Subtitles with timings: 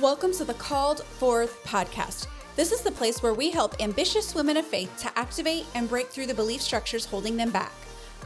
[0.00, 2.26] Welcome to the Called Forth podcast.
[2.54, 6.08] This is the place where we help ambitious women of faith to activate and break
[6.08, 7.72] through the belief structures holding them back.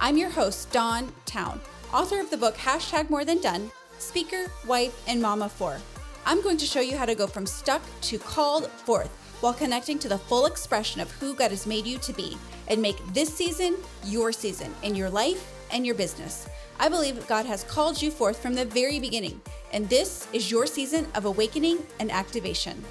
[0.01, 1.61] I'm your host, Dawn Towne,
[1.95, 5.79] author of the book Hashtag More Than Done, speaker, wife, and mama for.
[6.27, 9.11] I'm going to show you how to go from stuck to called forth
[9.41, 12.83] while connecting to the full expression of who God has made you to be and
[12.83, 13.77] make this season
[14.07, 16.49] your season in your life and your business.
[16.79, 19.41] I believe God has called you forth from the very beginning,
[19.73, 22.83] and this is your season of awakening and activation.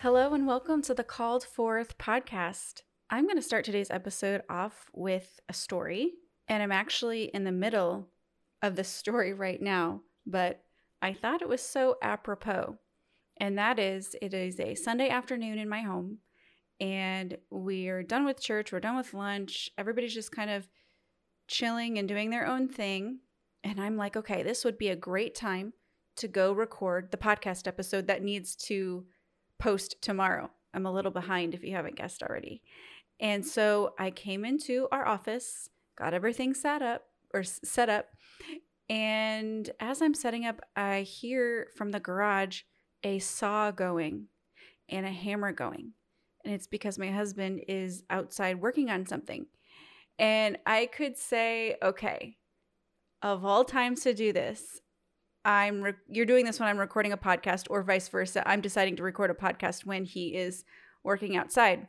[0.00, 2.82] Hello, and welcome to the Called Forth podcast.
[3.08, 6.12] I'm going to start today's episode off with a story,
[6.48, 8.08] and I'm actually in the middle
[8.62, 10.62] of the story right now, but
[11.00, 12.78] I thought it was so apropos.
[13.38, 16.18] And that is, it is a Sunday afternoon in my home,
[16.80, 20.68] and we're done with church, we're done with lunch, everybody's just kind of
[21.48, 23.18] chilling and doing their own thing.
[23.62, 25.72] And I'm like, okay, this would be a great time
[26.16, 29.04] to go record the podcast episode that needs to
[29.58, 30.50] post tomorrow.
[30.72, 32.62] I'm a little behind if you haven't guessed already.
[33.20, 38.06] And so I came into our office, got everything set up or set up.
[38.88, 42.62] And as I'm setting up, I hear from the garage
[43.02, 44.26] a saw going
[44.88, 45.92] and a hammer going.
[46.44, 49.46] And it's because my husband is outside working on something.
[50.18, 52.36] And I could say, okay,
[53.22, 54.80] of all times to do this,
[55.44, 58.46] I'm re- you're doing this when I'm recording a podcast or vice versa.
[58.48, 60.64] I'm deciding to record a podcast when he is
[61.02, 61.88] working outside.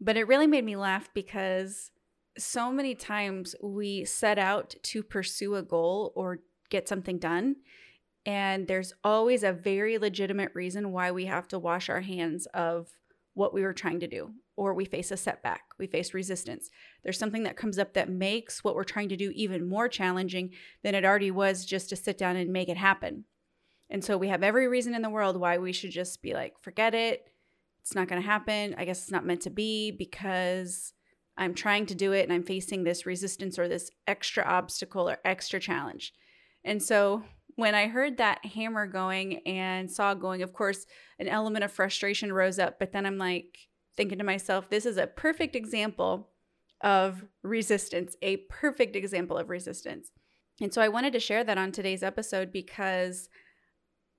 [0.00, 1.90] But it really made me laugh because
[2.36, 7.56] so many times we set out to pursue a goal or get something done
[8.26, 12.88] and there's always a very legitimate reason why we have to wash our hands of
[13.34, 16.70] what we were trying to do or we face a setback, we face resistance.
[17.02, 20.50] There's something that comes up that makes what we're trying to do even more challenging
[20.82, 23.24] than it already was just to sit down and make it happen.
[23.90, 26.54] And so we have every reason in the world why we should just be like,
[26.62, 27.26] forget it.
[27.82, 28.74] It's not going to happen.
[28.78, 30.94] I guess it's not meant to be because
[31.36, 35.18] I'm trying to do it and I'm facing this resistance or this extra obstacle or
[35.24, 36.14] extra challenge.
[36.64, 37.24] And so
[37.56, 40.86] when I heard that hammer going and saw going, of course,
[41.18, 42.78] an element of frustration rose up.
[42.78, 46.30] But then I'm like, thinking to myself, this is a perfect example
[46.80, 50.10] of resistance, a perfect example of resistance.
[50.60, 53.28] And so I wanted to share that on today's episode because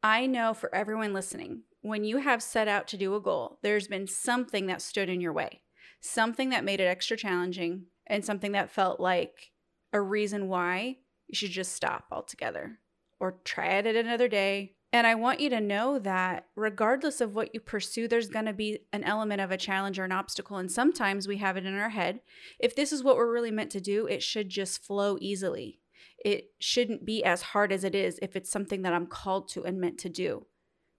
[0.03, 3.88] I know for everyone listening, when you have set out to do a goal, there's
[3.88, 5.62] been something that stood in your way,
[6.01, 9.51] something that made it extra challenging, and something that felt like
[9.94, 10.97] a reason why
[11.28, 12.79] you should just stop altogether
[13.25, 17.36] or try it at another day and I want you to know that regardless of
[17.36, 20.56] what you pursue, there's going to be an element of a challenge or an obstacle.
[20.56, 22.22] And sometimes we have it in our head.
[22.59, 25.81] If this is what we're really meant to do, it should just flow easily.
[26.24, 29.66] It shouldn't be as hard as it is if it's something that I'm called to
[29.66, 30.46] and meant to do.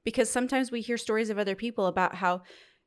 [0.04, 2.42] Because sometimes we hear stories of other people about how,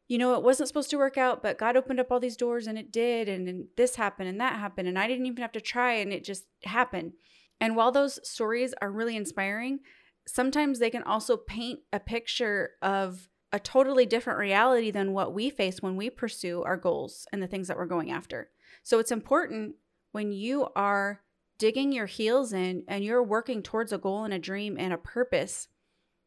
[0.08, 2.68] you know, it wasn't supposed to work out, but God opened up all these doors
[2.68, 3.28] and it did.
[3.28, 4.88] And, and this happened and that happened.
[4.88, 7.14] And I didn't even have to try and it just happened.
[7.62, 9.80] And while those stories are really inspiring,
[10.28, 15.50] sometimes they can also paint a picture of a totally different reality than what we
[15.50, 18.50] face when we pursue our goals and the things that we're going after.
[18.84, 19.76] So it's important
[20.12, 21.22] when you are
[21.58, 24.98] digging your heels in and you're working towards a goal and a dream and a
[24.98, 25.68] purpose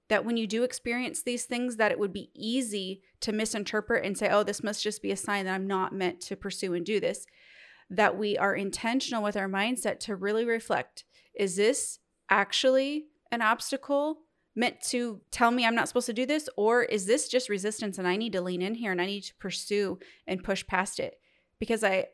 [0.08, 4.18] that when you do experience these things that it would be easy to misinterpret and
[4.18, 6.84] say oh this must just be a sign that I'm not meant to pursue and
[6.84, 7.26] do this
[7.88, 11.04] that we are intentional with our mindset to really reflect
[11.34, 11.98] is this
[12.30, 14.18] actually an obstacle
[14.54, 16.48] meant to tell me I'm not supposed to do this?
[16.56, 19.22] Or is this just resistance and I need to lean in here and I need
[19.22, 21.18] to pursue and push past it?
[21.58, 22.06] Because I,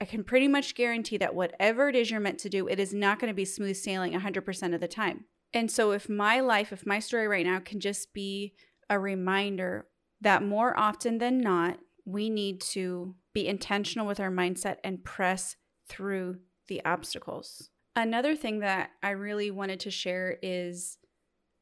[0.00, 2.92] I can pretty much guarantee that whatever it is you're meant to do, it is
[2.92, 5.24] not going to be smooth sailing 100% of the time.
[5.54, 8.52] And so, if my life, if my story right now can just be
[8.90, 9.86] a reminder
[10.20, 15.56] that more often than not, we need to be intentional with our mindset and press
[15.88, 17.70] through the obstacles.
[17.98, 20.98] Another thing that I really wanted to share is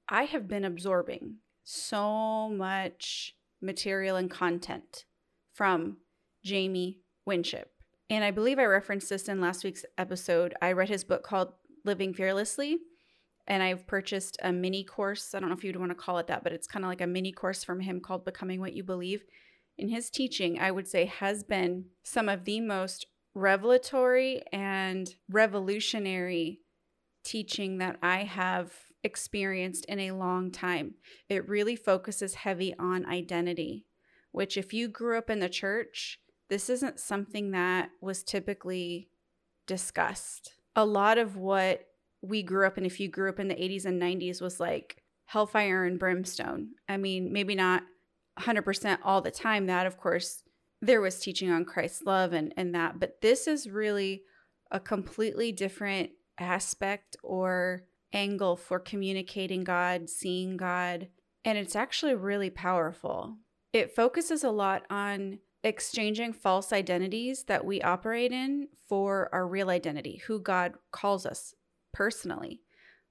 [0.07, 5.07] I have been absorbing so much material and content
[5.55, 5.97] from
[6.45, 7.71] Jamie Winship.
[8.11, 10.53] And I believe I referenced this in last week's episode.
[10.61, 11.55] I read his book called
[11.87, 12.81] Living Fearlessly,
[13.47, 15.35] and I've purchased a mini course.
[15.35, 17.01] I don't know if you'd want to call it that, but it's kind of like
[17.01, 19.25] a mini course from him called Becoming What You Believe.
[19.79, 23.07] In his teaching, I would say has been some of the most
[23.37, 26.61] revelatory and revolutionary
[27.23, 28.73] teaching that I have
[29.05, 30.95] experienced in a long time.
[31.29, 33.85] It really focuses heavy on identity,
[34.33, 36.19] which, if you grew up in the church,
[36.49, 39.11] this isn't something that was typically
[39.67, 40.55] discussed.
[40.75, 41.83] A lot of what
[42.23, 45.03] we grew up in, if you grew up in the 80s and 90s, was like
[45.27, 46.71] hellfire and brimstone.
[46.89, 47.83] I mean, maybe not
[48.41, 49.67] 100% all the time.
[49.67, 50.43] That, of course,
[50.83, 54.23] there was teaching on Christ's love and, and that, but this is really
[54.71, 61.09] a completely different aspect or angle for communicating God, seeing God,
[61.45, 63.37] and it's actually really powerful.
[63.73, 69.71] It focuses a lot on exchanging false identities that we operate in for our real
[69.71, 71.55] identity, who God calls us
[71.93, 72.61] personally.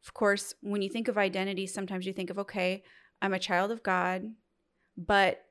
[0.06, 2.84] Of course, when you think of identity, sometimes you think of, okay,
[3.22, 4.24] I'm a child of God,
[4.98, 5.45] but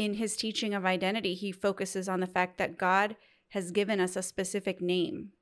[0.00, 3.16] in his teaching of identity, he focuses on the fact that God
[3.50, 5.32] has given us a specific name.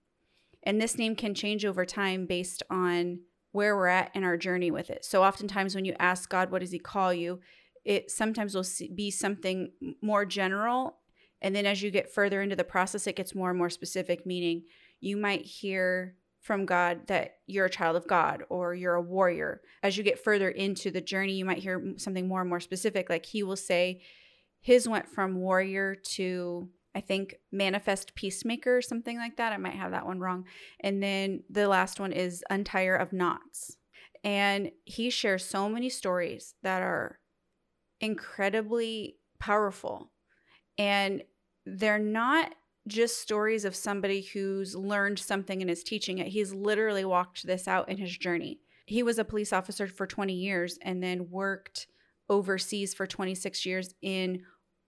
[0.64, 3.20] And this name can change over time based on
[3.52, 5.04] where we're at in our journey with it.
[5.04, 7.38] So oftentimes when you ask God, what does he call you?
[7.84, 8.66] It sometimes will
[8.96, 9.70] be something
[10.02, 10.96] more general.
[11.40, 14.26] And then as you get further into the process, it gets more and more specific,
[14.26, 14.64] meaning
[14.98, 19.60] you might hear from God that you're a child of God or you're a warrior.
[19.84, 23.08] As you get further into the journey, you might hear something more and more specific.
[23.08, 24.00] Like he will say,
[24.60, 29.52] his went from warrior to I think Manifest Peacemaker, or something like that.
[29.52, 30.46] I might have that one wrong.
[30.80, 33.76] And then the last one is Untier of Knots.
[34.24, 37.20] And he shares so many stories that are
[38.00, 40.10] incredibly powerful.
[40.76, 41.22] And
[41.64, 42.52] they're not
[42.88, 46.28] just stories of somebody who's learned something and is teaching it.
[46.28, 48.58] He's literally walked this out in his journey.
[48.86, 51.86] He was a police officer for 20 years and then worked
[52.28, 54.42] overseas for 26 years in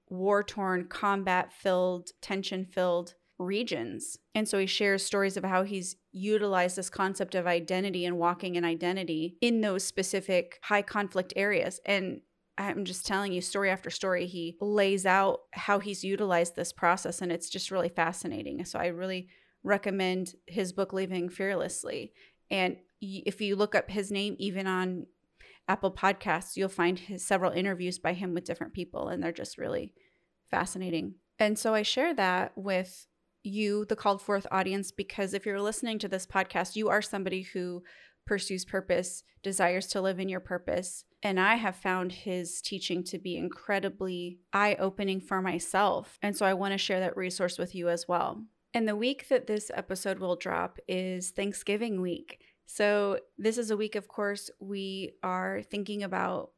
[0.08, 4.18] war torn, combat filled, tension filled regions.
[4.34, 8.56] And so he shares stories of how he's utilized this concept of identity and walking
[8.56, 11.80] in identity in those specific high conflict areas.
[11.86, 12.20] And
[12.58, 17.22] I'm just telling you, story after story, he lays out how he's utilized this process,
[17.22, 18.62] and it's just really fascinating.
[18.66, 19.28] So I really
[19.62, 22.12] recommend his book, Living Fearlessly.
[22.50, 25.06] And if you look up his name, even on
[25.70, 29.56] Apple Podcasts, you'll find his, several interviews by him with different people, and they're just
[29.56, 29.94] really
[30.50, 31.14] fascinating.
[31.38, 33.06] And so I share that with
[33.44, 37.42] you, the called forth audience, because if you're listening to this podcast, you are somebody
[37.42, 37.84] who
[38.26, 41.04] pursues purpose, desires to live in your purpose.
[41.22, 46.18] And I have found his teaching to be incredibly eye opening for myself.
[46.20, 48.42] And so I want to share that resource with you as well.
[48.74, 52.40] And the week that this episode will drop is Thanksgiving week.
[52.72, 56.52] So, this is a week, of course, we are thinking about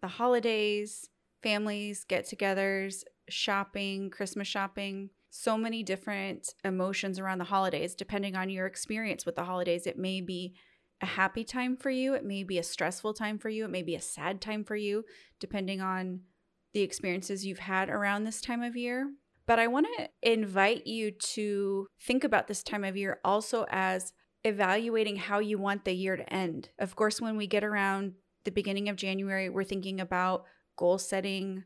[0.00, 1.10] the holidays,
[1.42, 8.48] families, get togethers, shopping, Christmas shopping, so many different emotions around the holidays, depending on
[8.48, 9.86] your experience with the holidays.
[9.86, 10.54] It may be
[11.02, 13.82] a happy time for you, it may be a stressful time for you, it may
[13.82, 15.04] be a sad time for you,
[15.38, 16.20] depending on
[16.72, 19.12] the experiences you've had around this time of year.
[19.46, 24.14] But I want to invite you to think about this time of year also as
[24.44, 26.70] evaluating how you want the year to end.
[26.78, 28.14] Of course, when we get around
[28.44, 30.44] the beginning of January, we're thinking about
[30.76, 31.64] goal setting,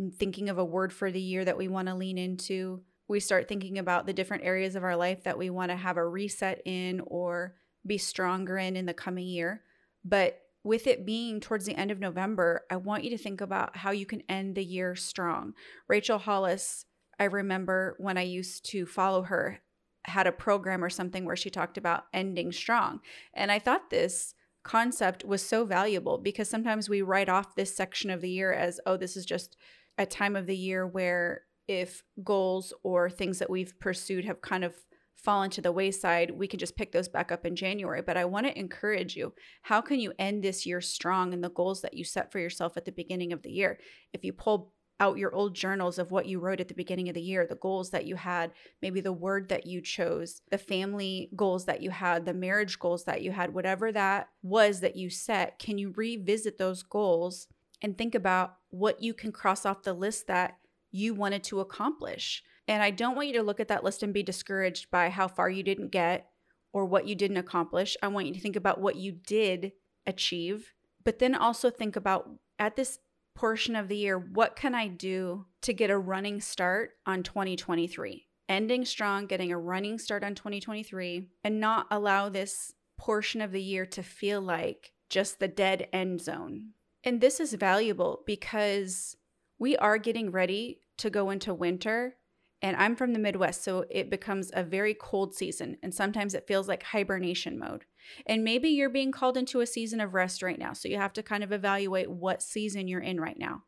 [0.00, 2.82] mm, thinking of a word for the year that we want to lean into.
[3.08, 5.96] We start thinking about the different areas of our life that we want to have
[5.96, 7.54] a reset in or
[7.86, 9.62] be stronger in in the coming year.
[10.04, 13.76] But with it being towards the end of November, I want you to think about
[13.76, 15.54] how you can end the year strong.
[15.88, 16.86] Rachel Hollis,
[17.20, 19.60] I remember when I used to follow her,
[20.06, 23.00] had a program or something where she talked about ending strong.
[23.34, 28.10] And I thought this concept was so valuable because sometimes we write off this section
[28.10, 29.56] of the year as, oh, this is just
[29.98, 34.64] a time of the year where if goals or things that we've pursued have kind
[34.64, 34.74] of
[35.16, 38.02] fallen to the wayside, we can just pick those back up in January.
[38.02, 39.32] But I want to encourage you.
[39.62, 42.76] How can you end this year strong in the goals that you set for yourself
[42.76, 43.78] at the beginning of the year?
[44.12, 47.14] If you pull out your old journals of what you wrote at the beginning of
[47.14, 51.30] the year, the goals that you had, maybe the word that you chose, the family
[51.36, 55.10] goals that you had, the marriage goals that you had, whatever that was that you
[55.10, 57.48] set, can you revisit those goals
[57.82, 60.56] and think about what you can cross off the list that
[60.90, 62.42] you wanted to accomplish?
[62.66, 65.28] And I don't want you to look at that list and be discouraged by how
[65.28, 66.30] far you didn't get
[66.72, 67.96] or what you didn't accomplish.
[68.02, 69.72] I want you to think about what you did
[70.06, 70.74] achieve,
[71.04, 72.98] but then also think about at this
[73.36, 78.26] portion of the year, what can I do to get a running start on 2023?
[78.48, 83.62] Ending strong, getting a running start on 2023, and not allow this portion of the
[83.62, 86.70] year to feel like just the dead end zone.
[87.04, 89.16] And this is valuable because
[89.58, 92.16] we are getting ready to go into winter
[92.62, 95.76] and I'm from the Midwest, so it becomes a very cold season.
[95.82, 97.84] And sometimes it feels like hibernation mode.
[98.26, 100.72] And maybe you're being called into a season of rest right now.
[100.72, 103.62] So you have to kind of evaluate what season you're in right now.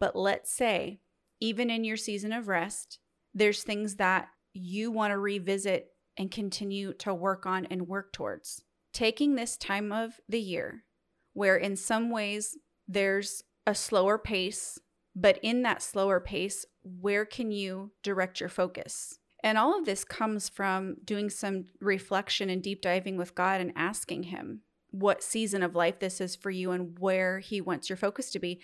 [0.00, 1.00] But let's say,
[1.40, 2.98] even in your season of rest,
[3.34, 8.62] there's things that you want to revisit and continue to work on and work towards.
[8.94, 10.84] taking this time of the year
[11.34, 12.56] where in some ways
[12.88, 14.78] there's a slower pace,
[15.16, 19.18] but in that slower pace, where can you direct your focus?
[19.44, 23.72] And all of this comes from doing some reflection and deep diving with God and
[23.76, 27.98] asking Him what season of life this is for you and where He wants your
[27.98, 28.60] focus to be.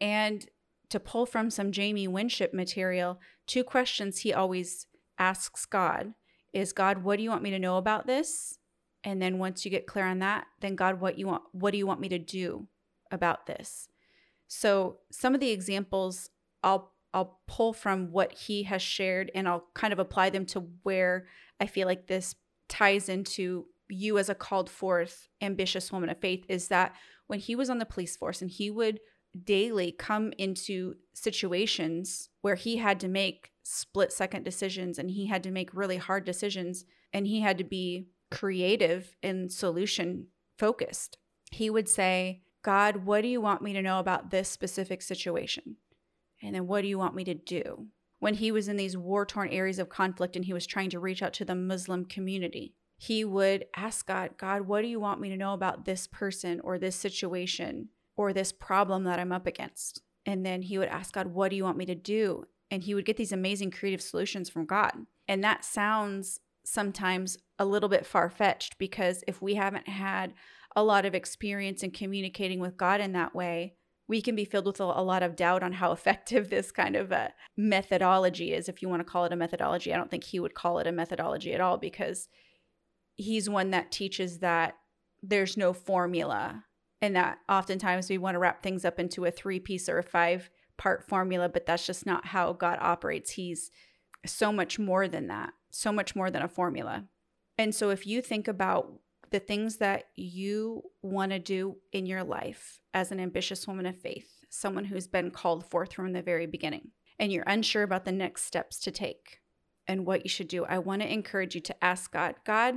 [0.00, 0.46] And
[0.88, 4.86] to pull from some Jamie Winship material, two questions he always
[5.18, 6.14] asks God
[6.52, 8.58] is God, what do you want me to know about this?
[9.04, 11.78] And then once you get clear on that, then God, what you want what do
[11.78, 12.68] you want me to do
[13.10, 13.88] about this?
[14.48, 16.30] So some of the examples
[16.62, 20.60] I'll I'll pull from what he has shared and I'll kind of apply them to
[20.82, 21.26] where
[21.60, 22.34] I feel like this
[22.68, 26.94] ties into you as a called forth ambitious woman of faith is that
[27.26, 29.00] when he was on the police force and he would
[29.44, 35.42] daily come into situations where he had to make split second decisions and he had
[35.42, 40.26] to make really hard decisions and he had to be creative and solution
[40.58, 41.18] focused.
[41.50, 45.76] He would say, God, what do you want me to know about this specific situation?
[46.42, 47.86] And then what do you want me to do?
[48.18, 51.00] When he was in these war torn areas of conflict and he was trying to
[51.00, 55.20] reach out to the Muslim community, he would ask God, God, what do you want
[55.20, 59.46] me to know about this person or this situation or this problem that I'm up
[59.46, 60.02] against?
[60.24, 62.44] And then he would ask God, what do you want me to do?
[62.70, 64.92] And he would get these amazing creative solutions from God.
[65.26, 70.32] And that sounds sometimes a little bit far fetched because if we haven't had
[70.76, 73.74] a lot of experience in communicating with God in that way,
[74.08, 76.96] we can be filled with a, a lot of doubt on how effective this kind
[76.96, 79.92] of a methodology is, if you want to call it a methodology.
[79.92, 82.28] I don't think he would call it a methodology at all because
[83.16, 84.74] he's one that teaches that
[85.22, 86.64] there's no formula
[87.00, 90.02] and that oftentimes we want to wrap things up into a three piece or a
[90.02, 93.32] five part formula, but that's just not how God operates.
[93.32, 93.70] He's
[94.24, 97.04] so much more than that, so much more than a formula.
[97.58, 98.92] And so if you think about
[99.32, 103.98] the things that you want to do in your life as an ambitious woman of
[103.98, 108.12] faith, someone who's been called forth from the very beginning, and you're unsure about the
[108.12, 109.40] next steps to take
[109.88, 112.76] and what you should do, I want to encourage you to ask God, God,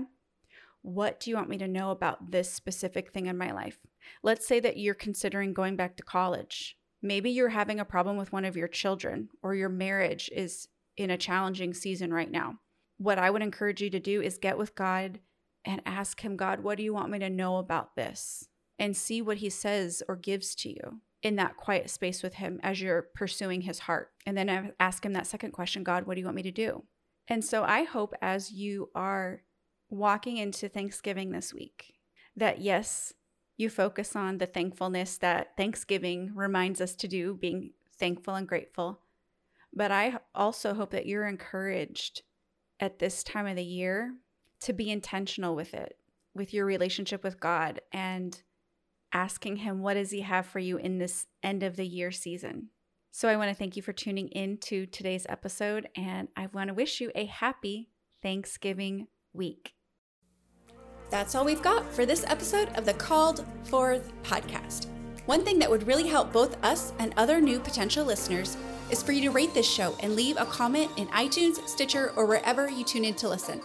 [0.81, 3.77] what do you want me to know about this specific thing in my life?
[4.23, 6.77] Let's say that you're considering going back to college.
[7.01, 11.09] Maybe you're having a problem with one of your children, or your marriage is in
[11.09, 12.59] a challenging season right now.
[12.97, 15.19] What I would encourage you to do is get with God
[15.65, 18.47] and ask Him, God, what do you want me to know about this?
[18.77, 22.59] And see what He says or gives to you in that quiet space with Him
[22.61, 24.11] as you're pursuing His heart.
[24.25, 26.83] And then ask Him that second question God, what do you want me to do?
[27.27, 29.41] And so I hope as you are
[29.89, 31.93] walking into Thanksgiving this week
[32.35, 33.13] that yes,
[33.57, 38.99] you focus on the thankfulness that Thanksgiving reminds us to do, being thankful and grateful.
[39.73, 42.23] But I also hope that you're encouraged
[42.79, 44.13] at this time of the year
[44.61, 45.97] to be intentional with it,
[46.33, 48.41] with your relationship with God and
[49.13, 52.69] asking Him, what does He have for you in this end of the year season?
[53.11, 56.67] So I want to thank you for tuning in to today's episode, and I want
[56.67, 57.89] to wish you a happy
[58.21, 59.73] Thanksgiving week.
[61.09, 64.87] That's all we've got for this episode of the Called Forth podcast.
[65.27, 68.57] One thing that would really help both us and other new potential listeners
[68.91, 72.25] is for you to rate this show and leave a comment in iTunes, Stitcher, or
[72.25, 73.61] wherever you tune in to listen.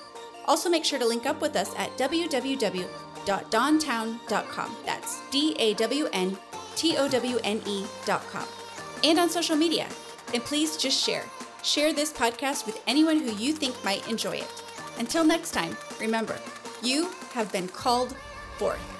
[0.46, 4.76] Also, make sure to link up with us at www.dawntowne.com.
[4.84, 6.36] That's D A W N
[6.76, 8.46] T O W N E.com.
[9.04, 9.86] And on social media.
[10.32, 11.24] And please just share.
[11.62, 14.62] Share this podcast with anyone who you think might enjoy it.
[14.98, 16.38] Until next time, remember,
[16.82, 18.14] you have been called
[18.58, 18.99] forth.